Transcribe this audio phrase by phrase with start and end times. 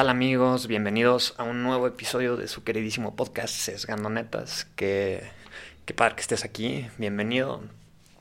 [0.00, 0.66] tal amigos?
[0.66, 4.66] Bienvenidos a un nuevo episodio de su queridísimo podcast Sesgando Netas.
[4.74, 5.30] Qué
[5.94, 7.60] padre que estés aquí, bienvenido.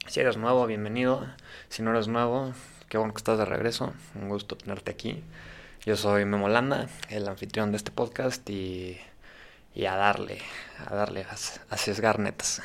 [0.05, 1.25] Si eres nuevo, bienvenido.
[1.69, 2.53] Si no eres nuevo,
[2.89, 3.93] qué bueno que estás de regreso.
[4.15, 5.23] Un gusto tenerte aquí.
[5.85, 8.97] Yo soy Memo Landa, el anfitrión de este podcast y,
[9.73, 10.39] y a darle,
[10.85, 11.31] a darle, a,
[11.69, 12.61] a sesgar netas.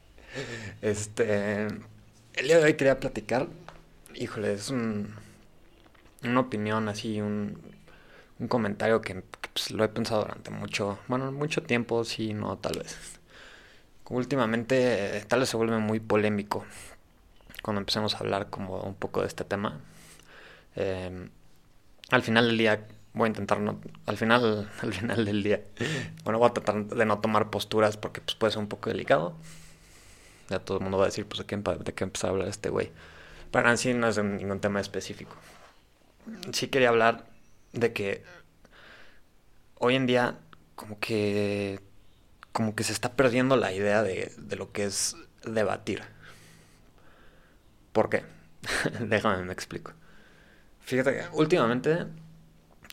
[0.80, 3.48] este, el día de hoy quería platicar,
[4.14, 5.16] híjole, es un,
[6.24, 7.72] una opinión así, un,
[8.42, 9.22] un comentario que,
[9.54, 13.20] pues, lo he pensado durante mucho, bueno, mucho tiempo, sí, no, tal vez.
[14.10, 16.66] Últimamente tal vez se vuelve muy polémico
[17.62, 19.80] cuando empecemos a hablar como un poco de este tema.
[20.74, 21.30] Em,
[22.10, 25.62] al final del día voy a intentar no, al final, al final del día,
[26.24, 29.34] bueno, voy a tratar de no tomar posturas porque pues puede ser un poco delicado.
[30.50, 32.48] Ya todo el mundo va a decir, pues, ¿de qué, de qué empezar a hablar
[32.48, 32.90] este güey?
[33.52, 35.36] Pero en sí no es ningún tema específico.
[36.52, 37.24] Sí quería hablar
[37.72, 38.24] de que
[39.82, 40.38] hoy en día
[40.76, 41.80] como que
[42.52, 46.02] como que se está perdiendo la idea de, de lo que es debatir.
[47.92, 48.24] ¿Por qué?
[49.00, 49.92] Déjame me explico.
[50.80, 52.06] Fíjate que últimamente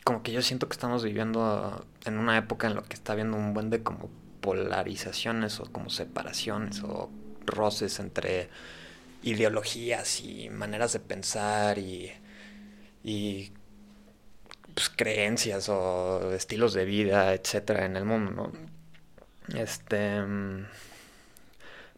[0.03, 3.37] como que yo siento que estamos viviendo en una época en la que está habiendo
[3.37, 4.09] un buen de como
[4.41, 7.11] polarizaciones o como separaciones o
[7.45, 8.49] roces entre
[9.21, 12.11] ideologías y maneras de pensar y,
[13.03, 13.51] y
[14.79, 18.51] pues, creencias o estilos de vida, etcétera, en el mundo, ¿no?
[19.59, 20.21] Este.
[20.21, 20.67] Mm,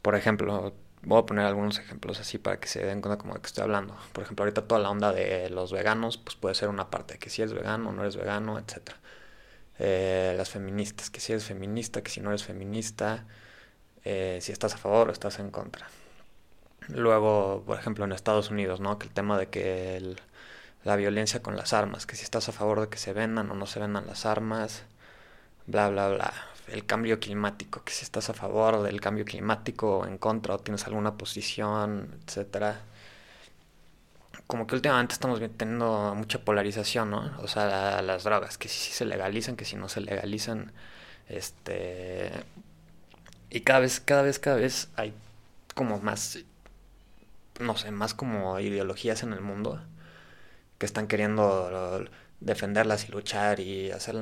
[0.01, 3.41] por ejemplo, voy a poner algunos ejemplos así para que se den cuenta como de
[3.41, 3.95] que estoy hablando.
[4.13, 7.29] Por ejemplo, ahorita toda la onda de los veganos, pues puede ser una parte, que
[7.29, 8.97] si eres vegano o no eres vegano, etcétera.
[9.79, 13.25] Eh, las feministas, que si eres feminista, que si no eres feminista,
[14.05, 15.87] eh, si estás a favor o estás en contra.
[16.87, 18.97] Luego, por ejemplo, en Estados Unidos, ¿no?
[18.99, 20.19] Que el tema de que el,
[20.83, 23.55] la violencia con las armas, que si estás a favor de que se vendan o
[23.55, 24.83] no se vendan las armas,
[25.67, 26.33] bla, bla, bla.
[26.67, 30.59] El cambio climático, que si estás a favor del cambio climático o en contra o
[30.59, 32.81] tienes alguna posición, etcétera.
[34.47, 37.31] Como que últimamente estamos teniendo mucha polarización, ¿no?
[37.39, 40.71] O sea, las drogas, que si se legalizan, que si no se legalizan,
[41.29, 42.31] este...
[43.49, 45.13] Y cada vez, cada vez, cada vez hay
[45.75, 46.39] como más,
[47.59, 49.81] no sé, más como ideologías en el mundo
[50.81, 52.09] que están queriendo
[52.39, 54.15] defenderlas y luchar y hacer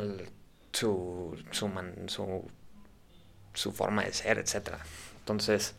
[0.74, 1.72] su, su,
[2.08, 2.52] su,
[3.54, 4.72] su forma de ser, etc.
[5.20, 5.76] Entonces,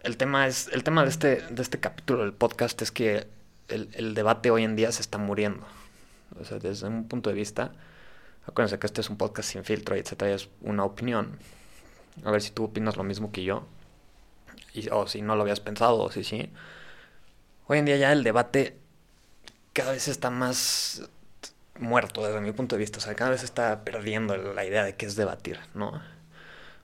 [0.00, 3.28] el tema, es, el tema de, este, de este capítulo del podcast es que
[3.68, 5.64] el, debate hoy en día se está muriendo.
[6.40, 7.70] O sea, desde un punto de vista,
[8.44, 11.38] acuérdense que este es un podcast sin filtro etcétera, es una opinión.
[12.24, 13.68] A ver si tú opinas lo mismo que yo.
[14.90, 16.50] O si no lo habías pensado, o si sí.
[17.68, 18.81] Hoy en día ya el debate
[19.72, 21.08] cada vez está más
[21.78, 22.98] muerto desde mi punto de vista.
[22.98, 26.02] O sea, cada vez está perdiendo la idea de qué es debatir, ¿no?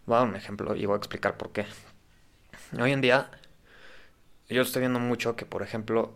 [0.06, 1.66] Voy a dar un ejemplo y voy a explicar por qué.
[2.78, 3.30] Hoy en día,
[4.48, 6.14] yo estoy viendo mucho que, por ejemplo,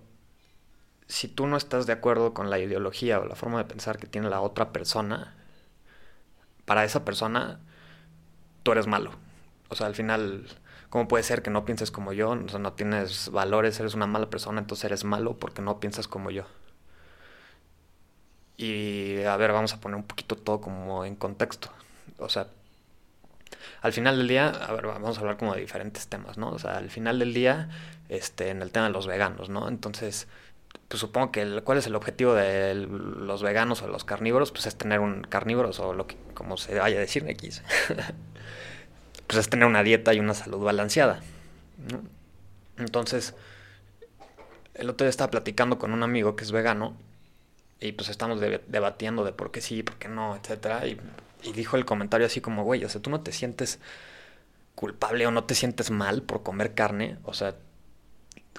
[1.06, 4.06] si tú no estás de acuerdo con la ideología o la forma de pensar que
[4.06, 5.34] tiene la otra persona,
[6.65, 7.61] para esa persona,
[8.62, 9.12] tú eres malo.
[9.69, 10.47] O sea, al final,
[10.91, 12.31] ¿cómo puede ser que no pienses como yo?
[12.31, 16.09] O sea, no tienes valores, eres una mala persona, entonces eres malo porque no piensas
[16.09, 16.44] como yo.
[18.56, 21.70] Y a ver, vamos a poner un poquito todo como en contexto.
[22.18, 22.46] O sea,
[23.80, 26.50] al final del día, a ver, vamos a hablar como de diferentes temas, ¿no?
[26.50, 27.68] O sea, al final del día,
[28.08, 29.68] este, en el tema de los veganos, ¿no?
[29.68, 30.28] Entonces,
[30.88, 34.66] pues supongo que el, cuál es el objetivo de los veganos o los carnívoros, pues
[34.66, 37.62] es tener un carnívoros o lo que, como se vaya a decir, X.
[39.26, 41.20] pues es tener una dieta y una salud balanceada.
[41.90, 42.02] ¿no?
[42.76, 43.34] Entonces,
[44.74, 46.96] el otro día estaba platicando con un amigo que es vegano
[47.82, 50.87] y pues estamos debatiendo de por qué sí, por qué no, etcétera.
[50.87, 50.99] Y,
[51.43, 53.81] y, dijo el comentario así como, güey, o sea, tú no te sientes
[54.75, 57.19] culpable o no te sientes mal por comer carne.
[57.25, 57.56] O sea,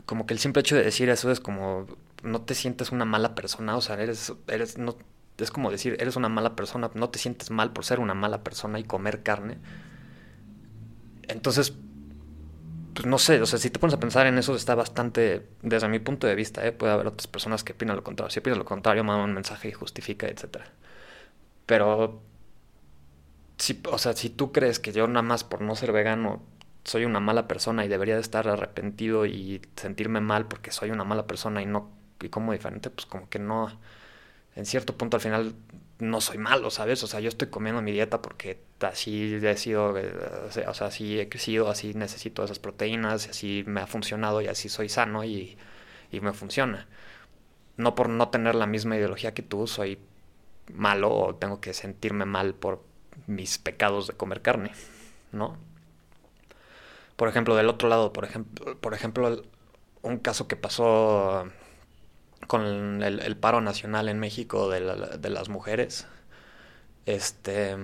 [0.05, 1.87] como que el simple hecho de decir eso es como,
[2.23, 4.97] no te sientes una mala persona, o sea, eres, eres, no,
[5.37, 8.43] es como decir, eres una mala persona, no te sientes mal por ser una mala
[8.43, 9.57] persona y comer carne.
[11.27, 11.73] Entonces,
[12.93, 15.87] pues no sé, o sea, si te pones a pensar en eso está bastante, desde
[15.89, 16.71] mi punto de vista, ¿eh?
[16.71, 18.31] puede haber otras personas que opinan lo contrario.
[18.31, 20.57] Si opinas lo contrario, manda un mensaje y justifica, etc.
[21.65, 22.21] Pero,
[23.57, 26.43] si, o sea, si tú crees que yo nada más por no ser vegano
[26.85, 31.05] soy una mala persona y debería de estar arrepentido y sentirme mal porque soy una
[31.05, 31.91] mala persona y no
[32.21, 33.69] y como diferente, pues como que no,
[34.55, 35.55] en cierto punto al final
[35.99, 37.03] no soy malo, ¿sabes?
[37.03, 40.13] O sea, yo estoy comiendo mi dieta porque así he sido, eh,
[40.67, 44.69] o sea, así he crecido, así necesito esas proteínas, así me ha funcionado y así
[44.69, 45.57] soy sano y,
[46.11, 46.87] y me funciona.
[47.77, 49.99] No por no tener la misma ideología que tú, soy
[50.73, 52.83] malo o tengo que sentirme mal por
[53.27, 54.71] mis pecados de comer carne,
[55.31, 55.57] ¿no?
[57.15, 59.43] Por ejemplo, del otro lado, por ejemplo, por ejemplo
[60.01, 61.47] un caso que pasó
[62.47, 64.81] con el, paro nacional en México de,
[65.17, 66.07] de, las mujeres,
[67.05, 67.75] este,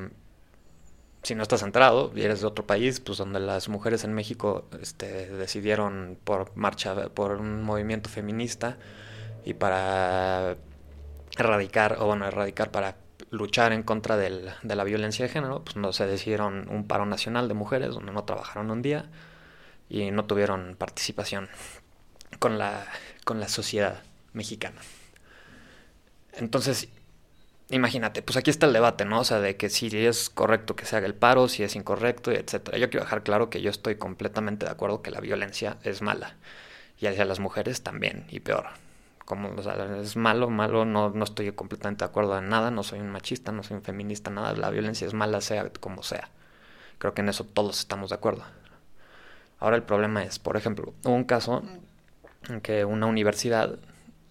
[1.23, 4.67] si no estás enterado y eres de otro país, pues donde las mujeres en México
[4.81, 8.77] este, decidieron por marcha, por un movimiento feminista
[9.45, 10.55] y para
[11.37, 12.95] erradicar, o bueno, erradicar para
[13.31, 17.05] luchar en contra del, de la violencia de género, pues no se decidieron un paro
[17.05, 19.09] nacional de mujeres donde no trabajaron un día
[19.89, 21.49] y no tuvieron participación
[22.39, 22.85] con la,
[23.25, 24.03] con la sociedad
[24.33, 24.81] mexicana.
[26.33, 26.89] Entonces,
[27.69, 29.19] imagínate, pues aquí está el debate, ¿no?
[29.21, 32.31] O sea, de que si es correcto que se haga el paro, si es incorrecto,
[32.31, 32.77] etcétera.
[32.77, 36.35] Yo quiero dejar claro que yo estoy completamente de acuerdo que la violencia es mala.
[36.99, 38.67] Y hacia las mujeres también, y peor
[39.29, 42.81] como, o sea, es malo, malo, no, no estoy completamente de acuerdo en nada, no
[42.81, 46.29] soy un machista, no soy un feminista, nada, la violencia es mala, sea como sea.
[46.97, 48.43] Creo que en eso todos estamos de acuerdo.
[49.59, 51.63] Ahora el problema es, por ejemplo, hubo un caso
[52.49, 53.77] en que una universidad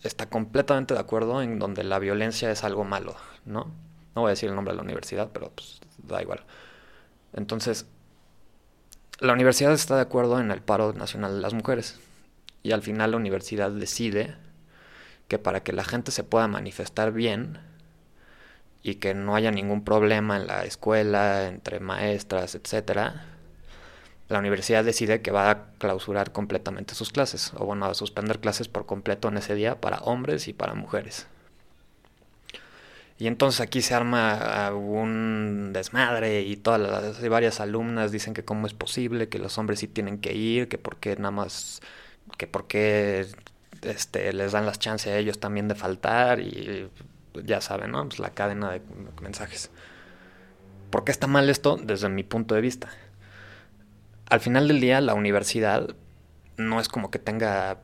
[0.03, 3.73] está completamente de acuerdo en donde la violencia es algo malo, ¿no?
[4.15, 6.45] No voy a decir el nombre de la universidad, pero pues da igual.
[7.33, 7.87] Entonces,
[9.21, 12.01] la universidad está de acuerdo en el paro nacional de las mujeres.
[12.63, 14.37] Y al final la universidad decide
[15.29, 17.59] que para que la gente se pueda manifestar bien
[18.83, 23.38] y que no haya ningún problema en la escuela, entre maestras, etcétera,
[24.29, 28.69] la universidad decide que va a clausurar completamente sus clases, o bueno, a suspender clases
[28.69, 31.27] por completo en ese día para hombres y para mujeres.
[33.19, 38.67] Y entonces aquí se arma un desmadre y todas las varias alumnas dicen que cómo
[38.67, 41.81] es posible que los hombres sí tienen que ir, que por qué nada más,
[42.37, 43.27] que por qué
[43.83, 46.89] este, les dan las chances a ellos también de faltar y
[47.45, 48.05] ya saben, ¿no?
[48.07, 48.83] Pues la cadena de
[49.21, 49.71] mensajes.
[50.91, 51.77] ¿Por qué está mal esto?
[51.77, 52.89] Desde mi punto de vista.
[54.31, 55.95] Al final del día, la universidad
[56.57, 57.79] no es como que tenga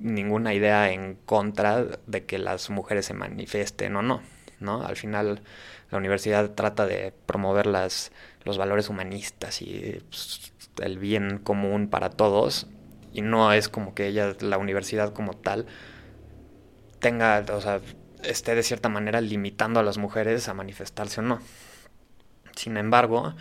[0.00, 4.22] ninguna idea en contra de que las mujeres se manifiesten o no,
[4.60, 4.84] ¿no?
[4.84, 5.42] Al final,
[5.90, 8.12] la universidad trata de promover las,
[8.44, 10.52] los valores humanistas y pues,
[10.82, 12.66] el bien común para todos
[13.12, 15.66] y no es como que ella, la universidad como tal,
[17.00, 17.80] tenga, o sea,
[18.22, 21.40] esté de cierta manera limitando a las mujeres a manifestarse o no.
[22.54, 23.34] Sin embargo,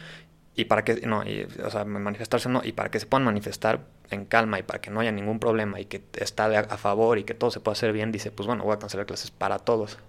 [0.58, 1.24] y para que, no,
[1.64, 4.90] o sea, manifestarse no, y para que se puedan manifestar en calma y para que
[4.90, 7.94] no haya ningún problema y que está a favor y que todo se pueda hacer
[7.94, 10.00] bien, dice, pues bueno, voy a cancelar clases para todos.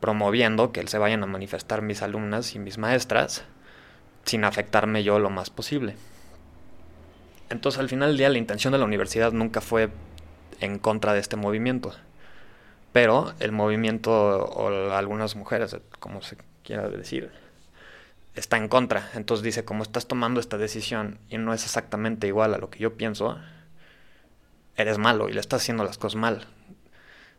[0.00, 3.44] Promoviendo que se vayan a manifestar mis alumnas y mis maestras
[4.24, 5.94] sin afectarme yo lo más posible.
[7.50, 9.90] Entonces al final del día la intención de la universidad nunca fue
[10.60, 11.92] en contra de este movimiento.
[12.92, 17.43] Pero el movimiento o algunas mujeres, como se quiera decir,
[18.34, 19.10] está en contra.
[19.14, 22.78] Entonces dice, como estás tomando esta decisión y no es exactamente igual a lo que
[22.78, 23.38] yo pienso,
[24.76, 26.46] eres malo y le estás haciendo las cosas mal.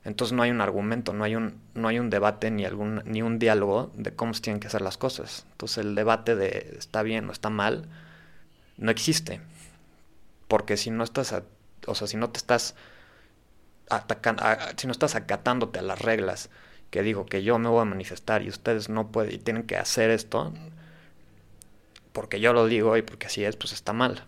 [0.03, 3.23] Entonces no hay un argumento, no hay un, no hay un debate ni, algún, ni
[3.23, 5.47] un diálogo de cómo se tienen que hacer las cosas.
[5.51, 7.87] Entonces el debate de está bien o está mal
[8.77, 9.41] no existe.
[10.47, 11.33] Porque si no estás,
[11.87, 12.75] o sea, si no te estás
[13.89, 14.43] atacando,
[14.77, 16.49] si no estás acatándote a las reglas,
[16.91, 19.75] que digo que yo me voy a manifestar y ustedes no pueden y tienen que
[19.77, 20.53] hacer esto,
[22.15, 24.23] porque yo lo digo y porque así es, pues está mal.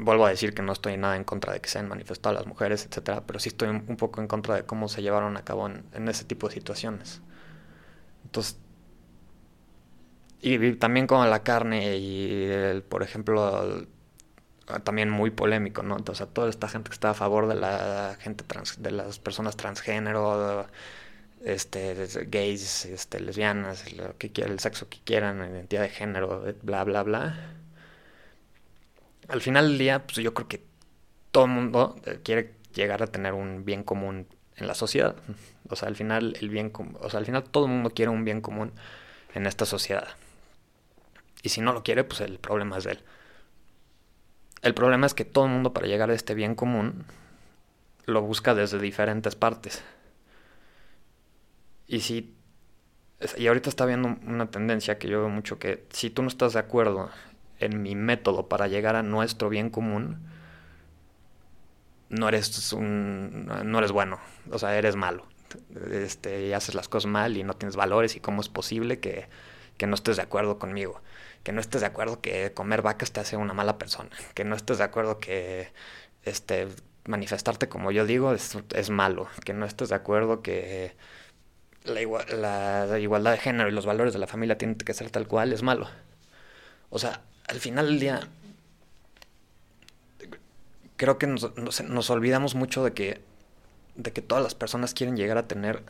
[0.00, 2.46] vuelvo a decir que no estoy nada en contra de que se hayan manifestado las
[2.46, 5.68] mujeres, etcétera, pero sí estoy un poco en contra de cómo se llevaron a cabo
[5.68, 7.22] en, ese tipo de situaciones.
[8.24, 8.58] Entonces,
[10.40, 13.86] y también con la carne y, el, por ejemplo,
[14.84, 15.96] también muy polémico, ¿no?
[16.06, 19.18] O sea, toda esta gente que está a favor de la gente trans, de las
[19.20, 20.66] personas transgénero,
[21.44, 26.84] este, gays, este, lesbianas, lo que quieran, el sexo que quieran, identidad de género, bla,
[26.84, 27.54] bla, bla.
[29.28, 30.62] Al final del día, pues yo creo que
[31.30, 34.26] todo el mundo eh, quiere llegar a tener un bien común
[34.56, 35.16] en la sociedad.
[35.68, 38.24] O sea, al final el bien, o sea, al final todo el mundo quiere un
[38.24, 38.72] bien común
[39.34, 40.08] en esta sociedad.
[41.42, 43.00] Y si no lo quiere, pues el problema es de él.
[44.62, 47.04] El problema es que todo el mundo para llegar a este bien común
[48.06, 49.82] lo busca desde diferentes partes.
[51.88, 52.38] Y si
[53.36, 56.52] y ahorita está viendo una tendencia que yo veo mucho que si tú no estás
[56.52, 57.10] de acuerdo
[57.58, 60.18] en mi método para llegar a nuestro bien común,
[62.08, 64.18] no eres un no eres bueno,
[64.50, 65.26] o sea, eres malo.
[65.90, 69.28] Este, y haces las cosas mal y no tienes valores y cómo es posible que,
[69.78, 71.00] que no estés de acuerdo conmigo.
[71.42, 74.54] Que no estés de acuerdo que comer vacas te hace una mala persona, que no
[74.56, 75.72] estés de acuerdo que
[76.24, 76.68] este
[77.06, 80.94] manifestarte como yo digo es, es malo, que no estés de acuerdo que
[81.88, 85.26] la, la, igualdad de género y los valores de la familia tienen que ser tal
[85.26, 85.88] cual, es malo.
[86.90, 88.20] O sea, al final del día,
[90.96, 93.20] creo que nos, olvidamos mucho de que,
[93.96, 95.82] de que todas las personas quieren llegar a tener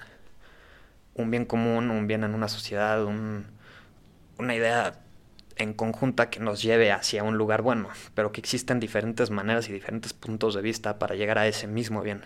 [1.14, 3.46] un bien común, un bien en una sociedad, un,
[4.38, 5.00] una idea
[5.56, 9.72] en conjunta que nos lleve hacia un lugar bueno, pero que existen diferentes maneras y
[9.72, 12.24] diferentes puntos de vista para llegar a ese mismo bien.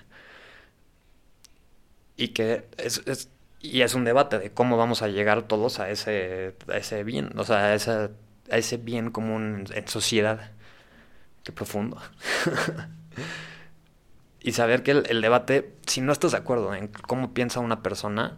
[2.17, 3.31] Y que es
[3.63, 7.31] y es un debate de cómo vamos a llegar todos a ese, a ese bien,
[7.39, 8.11] o sea, a,
[8.51, 10.51] a ese bien común en, sociedad.
[11.45, 11.99] Qué profundo.
[14.41, 18.37] y saber que el, debate, si no estás de acuerdo en cómo piensa una persona,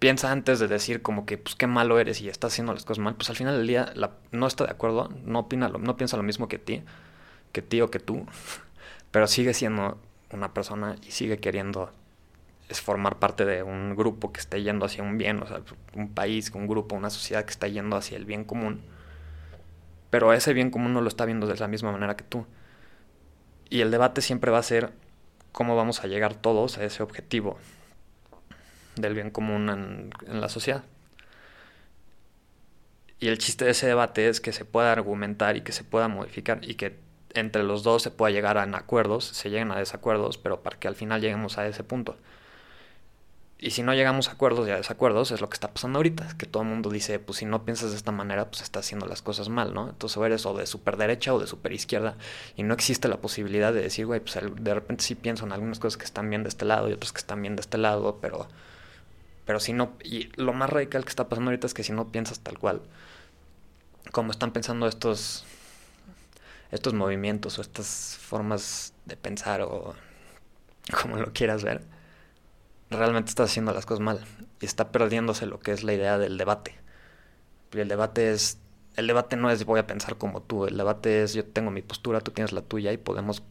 [0.00, 2.98] piensa antes de decir como que, pues qué malo eres y estás haciendo las cosas
[3.02, 3.92] mal, pues al final del día
[4.32, 6.82] no está de acuerdo, no, opina lo, no piensa lo mismo que ti,
[7.52, 8.26] que ti o que tú,
[9.12, 10.00] pero sigue siendo
[10.32, 11.92] una persona y sigue queriendo
[12.72, 15.62] es formar parte de un grupo que esté yendo hacia un bien, o sea,
[15.94, 18.82] un país, un grupo, una sociedad que está yendo hacia el bien común.
[20.10, 22.46] Pero ese bien común no lo está viendo de la misma manera que tú.
[23.70, 24.92] Y el debate siempre va a ser
[25.52, 27.58] cómo vamos a llegar todos a ese objetivo
[28.96, 30.84] del bien común en, en la sociedad.
[33.20, 36.08] Y el chiste de ese debate es que se pueda argumentar y que se pueda
[36.08, 36.98] modificar y que
[37.34, 40.88] entre los dos se pueda llegar a acuerdos, se lleguen a desacuerdos, pero para que
[40.88, 42.16] al final lleguemos a ese punto.
[43.62, 46.36] Y si no llegamos a acuerdos y a desacuerdos, es lo que está pasando ahorita,
[46.36, 49.06] que todo el mundo dice, pues si no piensas de esta manera, pues estás haciendo
[49.06, 49.88] las cosas mal, ¿no?
[49.88, 52.16] Entonces eres o de super derecha o de super izquierda,
[52.56, 55.78] y no existe la posibilidad de decir, güey, pues de repente sí pienso en algunas
[55.78, 58.18] cosas que están bien de este lado y otras que están bien de este lado,
[58.20, 58.48] pero,
[59.46, 62.10] pero si no, y lo más radical que está pasando ahorita es que si no
[62.10, 62.82] piensas tal cual,
[64.10, 65.44] como están pensando estos,
[66.72, 69.94] estos movimientos o estas formas de pensar o
[71.00, 71.82] como lo quieras ver,
[72.92, 74.24] realmente está haciendo las cosas mal
[74.60, 76.78] y está perdiéndose lo que es la idea del debate.
[77.72, 78.58] Y el debate es
[78.96, 81.82] el debate no es voy a pensar como tú, el debate es yo tengo mi
[81.82, 83.42] postura, tú tienes la tuya y podemos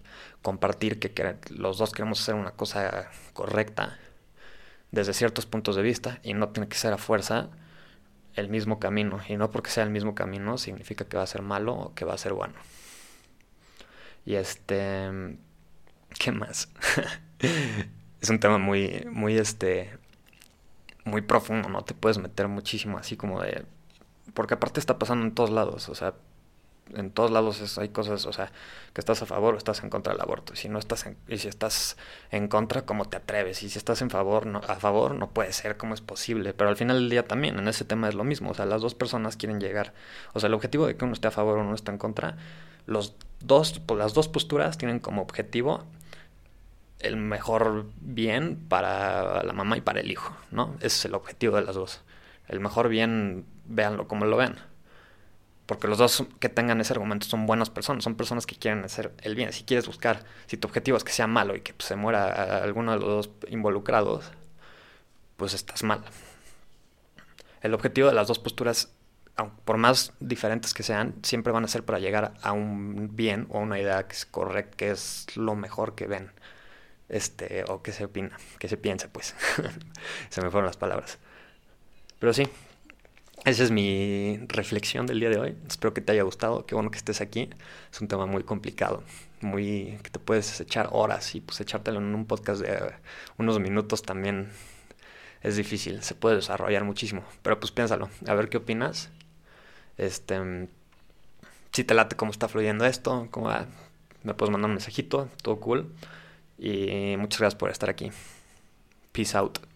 [0.42, 3.98] compartir que, los dos queremos hacer una cosa correcta
[4.92, 7.50] desde ciertos puntos de vista y no tiene que ser a fuerza
[8.36, 11.42] el mismo camino y no porque sea el mismo camino significa que va a ser
[11.42, 12.56] malo o que va a ser bueno.
[14.26, 15.38] Y este
[16.20, 16.70] ¿qué más?
[18.22, 19.98] es un tema muy, muy, este,
[21.06, 21.84] muy profundo, ¿no?
[21.84, 23.66] Te puedes meter muchísimo así como de...
[24.34, 26.14] Porque aparte está pasando en todos lados, o sea,
[26.96, 28.52] en todos lados hay cosas, o sea,
[28.94, 30.54] que estás a favor o estás en contra del aborto.
[30.54, 31.98] Y si no estás en, y si estás
[32.32, 33.64] en contra, ¿cómo te atreves?
[33.64, 36.54] Y si estás en favor, no, a favor, no puede ser, ¿cómo es posible?
[36.54, 38.52] Pero al final del día también, en ese tema es lo mismo.
[38.52, 39.94] O sea, las dos personas quieren llegar.
[40.34, 42.38] O sea, el objetivo de que uno esté a favor o uno esté en contra,
[42.86, 45.86] los dos, las dos posturas tienen como objetivo
[47.02, 50.76] el mejor bien para la mamá y para el hijo, ¿no?
[50.78, 52.02] Ese es el objetivo de las dos.
[52.48, 54.58] El mejor bien, véanlo como lo vean.
[55.66, 59.14] Porque los dos que tengan ese argumento son buenas personas, son personas que quieren hacer
[59.22, 59.54] el bien.
[59.54, 62.62] Si quieres buscar, si tu objetivo es que sea malo y que pues, se muera
[62.62, 64.32] alguno de los dos involucrados,
[65.38, 66.04] pues estás mal.
[67.62, 68.92] El objetivo de las dos posturas,
[69.66, 73.60] por más diferentes que sean, siempre van a ser para llegar a un bien o
[73.60, 76.32] una idea que es correcta, que es lo mejor que ven
[77.12, 79.36] este, o qué se opina, qué se piensa, pues.
[80.30, 81.20] se me fueron las palabras.
[82.20, 82.48] Pero sí,
[83.46, 85.58] esa es mi reflexión del día de hoy.
[85.68, 87.50] Espero que te haya gustado, qué bueno que estés aquí.
[87.92, 89.04] Es un tema muy complicado,
[89.42, 92.94] muy que te puedes echar horas y pues echártelo en un podcast de
[93.38, 94.50] unos minutos también
[95.44, 99.10] es difícil, se puede desarrollar muchísimo, pero pues piénsalo, a ver qué opinas.
[99.98, 100.68] Este
[101.74, 103.50] si te late cómo está fluyendo esto, como
[104.24, 105.92] me puedes mandar un mensajito, todo cool.
[106.62, 108.12] Y muchas gracias por estar aquí.
[109.12, 109.71] Peace out.